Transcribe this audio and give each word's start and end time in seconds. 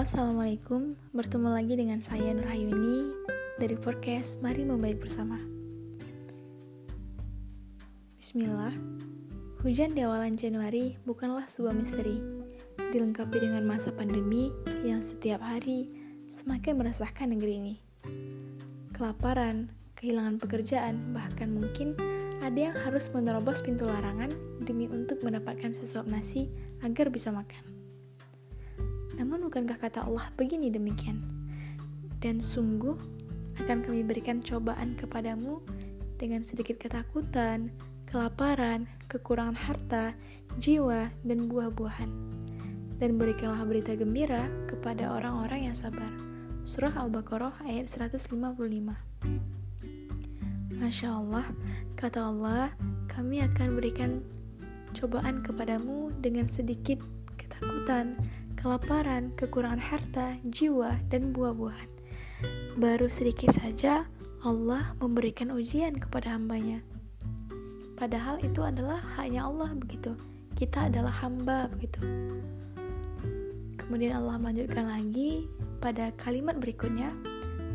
Assalamualaikum, 0.00 0.96
bertemu 1.12 1.48
lagi 1.52 1.76
dengan 1.76 2.00
saya 2.00 2.32
Nurhayuni 2.32 3.12
dari 3.60 3.76
podcast 3.76 4.40
Mari 4.40 4.64
Membaik 4.64 4.96
Bersama. 4.96 5.36
Bismillah, 8.16 8.72
hujan 9.60 9.92
di 9.92 10.00
awalan 10.00 10.40
Januari 10.40 10.96
bukanlah 11.04 11.44
sebuah 11.44 11.76
misteri, 11.76 12.16
dilengkapi 12.80 13.44
dengan 13.44 13.68
masa 13.68 13.92
pandemi 13.92 14.48
yang 14.88 15.04
setiap 15.04 15.44
hari 15.44 15.92
semakin 16.32 16.80
meresahkan 16.80 17.36
negeri 17.36 17.60
ini. 17.60 17.74
Kelaparan, 18.96 19.68
kehilangan 20.00 20.40
pekerjaan, 20.40 21.12
bahkan 21.12 21.52
mungkin 21.52 21.92
ada 22.40 22.72
yang 22.72 22.76
harus 22.88 23.12
menerobos 23.12 23.60
pintu 23.60 23.84
larangan 23.84 24.32
demi 24.64 24.88
untuk 24.88 25.20
mendapatkan 25.20 25.76
sesuap 25.76 26.08
nasi 26.08 26.48
agar 26.80 27.12
bisa 27.12 27.28
makan. 27.28 27.79
Namun 29.20 29.52
bukankah 29.52 29.76
kata 29.76 30.08
Allah 30.08 30.32
begini 30.40 30.72
demikian? 30.72 31.20
Dan 32.24 32.40
sungguh 32.40 32.96
akan 33.60 33.84
kami 33.84 34.00
berikan 34.00 34.40
cobaan 34.40 34.96
kepadamu 34.96 35.60
dengan 36.16 36.40
sedikit 36.40 36.80
ketakutan, 36.80 37.68
kelaparan, 38.08 38.88
kekurangan 39.12 39.60
harta, 39.60 40.16
jiwa, 40.56 41.12
dan 41.20 41.52
buah-buahan. 41.52 42.08
Dan 42.96 43.20
berikanlah 43.20 43.60
berita 43.68 43.92
gembira 43.92 44.48
kepada 44.64 45.12
orang-orang 45.12 45.68
yang 45.68 45.76
sabar. 45.76 46.08
Surah 46.64 46.92
Al-Baqarah 46.96 47.60
ayat 47.68 47.88
155 47.92 48.32
Masya 50.80 51.08
Allah, 51.12 51.44
kata 51.96 52.24
Allah, 52.24 52.72
kami 53.08 53.44
akan 53.44 53.76
berikan 53.76 54.24
cobaan 54.96 55.44
kepadamu 55.44 56.08
dengan 56.24 56.48
sedikit 56.48 57.00
ketakutan, 57.36 58.16
kelaparan, 58.60 59.32
kekurangan 59.40 59.80
harta, 59.80 60.36
jiwa, 60.44 61.00
dan 61.08 61.32
buah-buahan. 61.32 61.88
Baru 62.76 63.08
sedikit 63.08 63.56
saja 63.56 64.04
Allah 64.44 64.92
memberikan 65.00 65.48
ujian 65.52 65.96
kepada 65.96 66.36
hambanya. 66.36 66.84
Padahal 67.96 68.40
itu 68.40 68.60
adalah 68.64 69.00
haknya 69.16 69.48
Allah 69.48 69.72
begitu. 69.76 70.16
Kita 70.56 70.92
adalah 70.92 71.12
hamba 71.24 71.68
begitu. 71.72 72.00
Kemudian 73.80 74.16
Allah 74.16 74.36
melanjutkan 74.40 74.88
lagi 74.88 75.48
pada 75.80 76.12
kalimat 76.20 76.56
berikutnya 76.56 77.12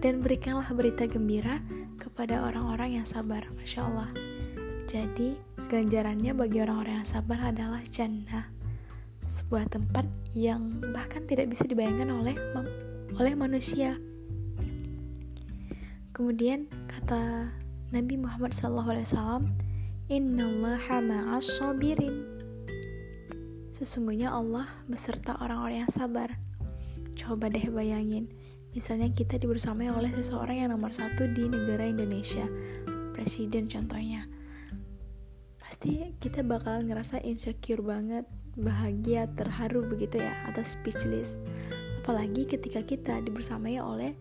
dan 0.00 0.24
berikanlah 0.24 0.68
berita 0.72 1.04
gembira 1.04 1.60
kepada 2.00 2.44
orang-orang 2.44 3.00
yang 3.00 3.06
sabar. 3.08 3.44
Masya 3.56 3.80
Allah. 3.84 4.10
Jadi 4.88 5.36
ganjarannya 5.68 6.32
bagi 6.36 6.64
orang-orang 6.64 7.04
yang 7.04 7.08
sabar 7.08 7.52
adalah 7.52 7.80
jannah 7.88 8.59
sebuah 9.30 9.70
tempat 9.70 10.02
yang 10.34 10.82
bahkan 10.90 11.22
tidak 11.30 11.54
bisa 11.54 11.62
dibayangkan 11.62 12.10
oleh 12.10 12.34
oleh 13.14 13.34
manusia. 13.38 13.94
Kemudian 16.10 16.66
kata 16.90 17.54
Nabi 17.94 18.18
Muhammad 18.18 18.50
SAW, 18.50 19.46
Innallaha 20.10 20.98
ma'as 20.98 21.46
sabirin. 21.46 22.26
Sesungguhnya 23.78 24.34
Allah 24.34 24.66
beserta 24.90 25.38
orang-orang 25.38 25.86
yang 25.86 25.92
sabar. 25.94 26.34
Coba 27.14 27.46
deh 27.46 27.70
bayangin, 27.70 28.26
misalnya 28.74 29.08
kita 29.14 29.38
dibersamai 29.38 29.88
oleh 29.94 30.10
seseorang 30.18 30.66
yang 30.66 30.70
nomor 30.74 30.90
satu 30.90 31.30
di 31.30 31.46
negara 31.46 31.86
Indonesia, 31.86 32.44
presiden 33.14 33.70
contohnya. 33.70 34.26
Pasti 35.62 36.18
kita 36.18 36.42
bakal 36.42 36.82
ngerasa 36.84 37.22
insecure 37.22 37.80
banget, 37.80 38.26
bahagia, 38.58 39.30
terharu 39.38 39.86
begitu 39.86 40.18
ya, 40.18 40.34
atau 40.50 40.64
speechless. 40.64 41.38
Apalagi 42.02 42.48
ketika 42.48 42.80
kita 42.82 43.20
dibersamai 43.22 43.78
oleh 43.78 44.16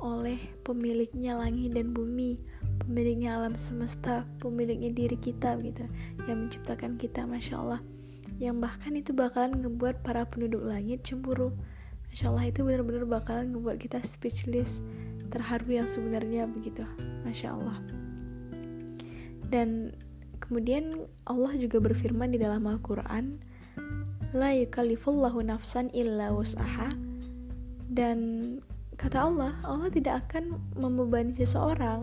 oleh 0.00 0.40
pemiliknya 0.64 1.36
langit 1.36 1.76
dan 1.76 1.92
bumi, 1.92 2.40
pemiliknya 2.80 3.36
alam 3.36 3.52
semesta, 3.52 4.24
pemiliknya 4.40 4.88
diri 4.88 5.16
kita 5.20 5.60
gitu, 5.60 5.84
yang 6.24 6.48
menciptakan 6.48 6.96
kita, 6.96 7.28
masya 7.28 7.60
Allah. 7.60 7.80
Yang 8.40 8.56
bahkan 8.64 8.96
itu 8.96 9.12
bakalan 9.12 9.60
ngebuat 9.60 10.00
para 10.00 10.24
penduduk 10.24 10.64
langit 10.64 11.04
cemburu. 11.04 11.52
Masya 12.08 12.32
Allah 12.32 12.48
itu 12.48 12.64
benar-benar 12.64 13.04
bakalan 13.04 13.52
ngebuat 13.52 13.76
kita 13.76 14.00
speechless, 14.00 14.80
terharu 15.28 15.68
yang 15.68 15.86
sebenarnya 15.86 16.48
begitu, 16.48 16.82
masya 17.22 17.52
Allah. 17.52 17.78
Dan 19.52 19.92
Kemudian 20.50 21.06
Allah 21.30 21.54
juga 21.54 21.78
berfirman 21.78 22.34
di 22.34 22.42
dalam 22.42 22.66
Al-Quran, 22.66 23.38
La 24.34 24.50
yukallifullahu 24.50 25.46
nafsan 25.46 25.94
illa 25.94 26.34
wus'aha 26.34 26.90
Dan 27.86 28.18
kata 28.98 29.30
Allah, 29.30 29.54
Allah 29.62 29.94
tidak 29.94 30.26
akan 30.26 30.58
membebani 30.74 31.38
seseorang 31.38 32.02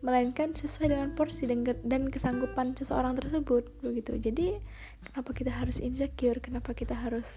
melainkan 0.00 0.56
sesuai 0.56 0.96
dengan 0.96 1.12
porsi 1.12 1.44
dan, 1.44 1.60
dan 1.84 2.08
kesanggupan 2.08 2.72
seseorang 2.72 3.20
tersebut 3.20 3.68
begitu. 3.84 4.16
Jadi 4.16 4.56
kenapa 5.04 5.36
kita 5.36 5.52
harus 5.52 5.76
insecure? 5.76 6.40
Kenapa 6.40 6.72
kita 6.72 6.96
harus 6.96 7.36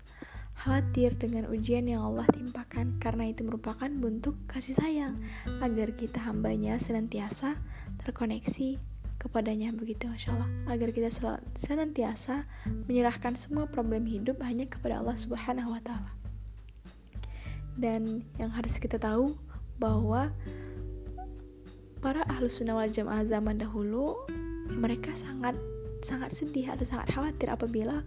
khawatir 0.64 1.14
dengan 1.20 1.46
ujian 1.52 1.86
yang 1.92 2.08
Allah 2.08 2.26
timpakan? 2.32 2.98
Karena 3.04 3.28
itu 3.28 3.44
merupakan 3.44 3.92
bentuk 3.92 4.40
kasih 4.48 4.80
sayang 4.80 5.20
agar 5.60 5.92
kita 5.94 6.24
hambanya 6.24 6.80
senantiasa 6.80 7.60
terkoneksi 8.02 8.95
kepadanya 9.26 9.74
begitu 9.74 10.06
Masya 10.06 10.38
Allah. 10.38 10.50
Agar 10.70 10.94
kita 10.94 11.10
senantiasa 11.58 12.46
menyerahkan 12.86 13.34
semua 13.34 13.66
problem 13.66 14.06
hidup 14.06 14.38
hanya 14.46 14.70
kepada 14.70 15.02
Allah 15.02 15.18
Subhanahu 15.18 15.74
Wa 15.74 15.82
Taala. 15.82 16.12
Dan 17.76 18.24
yang 18.38 18.54
harus 18.54 18.78
kita 18.78 19.02
tahu 19.02 19.34
bahwa 19.82 20.32
para 22.00 22.22
ahlu 22.30 22.48
sunnah 22.48 22.78
wal 22.78 22.88
jamaah 22.88 23.26
zaman 23.26 23.58
dahulu 23.58 24.16
mereka 24.70 25.12
sangat 25.18 25.58
sangat 26.06 26.32
sedih 26.38 26.70
atau 26.70 26.86
sangat 26.86 27.10
khawatir 27.12 27.50
apabila 27.50 28.06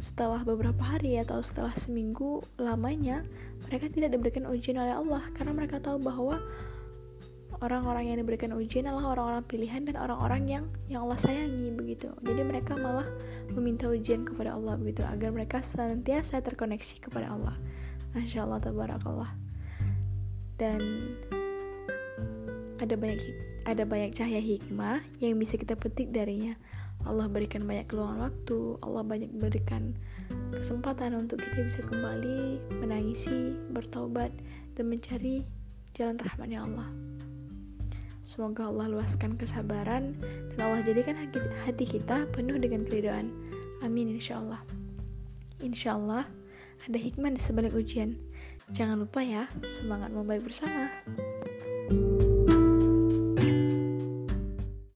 setelah 0.00 0.40
beberapa 0.40 0.80
hari 0.80 1.20
atau 1.20 1.44
setelah 1.44 1.76
seminggu 1.76 2.40
lamanya 2.56 3.20
mereka 3.68 3.92
tidak 3.92 4.16
diberikan 4.16 4.48
ujian 4.48 4.80
oleh 4.80 4.96
Allah. 4.96 5.22
Karena 5.36 5.52
mereka 5.52 5.78
tahu 5.78 6.00
bahwa 6.00 6.40
orang-orang 7.60 8.12
yang 8.12 8.18
diberikan 8.24 8.56
ujian 8.56 8.88
adalah 8.88 9.12
orang-orang 9.12 9.44
pilihan 9.44 9.84
dan 9.84 10.00
orang-orang 10.00 10.42
yang 10.48 10.64
yang 10.88 11.04
Allah 11.04 11.20
sayangi 11.20 11.68
begitu. 11.76 12.08
Jadi 12.24 12.40
mereka 12.40 12.72
malah 12.76 13.06
meminta 13.52 13.86
ujian 13.88 14.24
kepada 14.24 14.56
Allah 14.56 14.80
begitu 14.80 15.04
agar 15.04 15.28
mereka 15.30 15.60
senantiasa 15.60 16.40
terkoneksi 16.40 17.04
kepada 17.04 17.32
Allah. 17.32 17.56
Masya 18.16 18.48
Allah 18.48 18.60
tabarakallah. 18.64 19.30
Dan 20.56 20.80
ada 22.80 22.96
banyak 22.96 23.20
ada 23.68 23.84
banyak 23.84 24.16
cahaya 24.16 24.40
hikmah 24.40 25.04
yang 25.20 25.36
bisa 25.36 25.60
kita 25.60 25.76
petik 25.76 26.10
darinya. 26.10 26.56
Allah 27.00 27.32
berikan 27.32 27.64
banyak 27.64 27.88
keluangan 27.88 28.28
waktu, 28.28 28.76
Allah 28.84 29.04
banyak 29.04 29.32
berikan 29.40 29.96
kesempatan 30.52 31.16
untuk 31.16 31.40
kita 31.40 31.64
bisa 31.64 31.80
kembali 31.80 32.60
menangisi, 32.76 33.56
bertaubat, 33.72 34.28
dan 34.76 34.84
mencari 34.92 35.48
jalan 35.96 36.20
rahmatnya 36.20 36.60
Allah. 36.60 36.88
Semoga 38.20 38.68
Allah 38.68 38.92
luaskan 38.92 39.40
kesabaran 39.40 40.14
dan 40.52 40.58
Allah 40.60 40.84
jadikan 40.84 41.16
hati 41.64 41.84
kita 41.88 42.28
penuh 42.30 42.60
dengan 42.60 42.84
keridoan. 42.84 43.32
Amin 43.80 44.12
insya 44.12 44.38
Allah. 44.38 44.60
Insya 45.60 45.96
Allah 45.96 46.28
ada 46.84 46.98
hikmah 47.00 47.32
di 47.32 47.40
sebalik 47.40 47.72
ujian. 47.76 48.16
Jangan 48.70 49.02
lupa 49.02 49.24
ya, 49.24 49.50
semangat 49.66 50.14
membaik 50.14 50.46
bersama. 50.46 50.92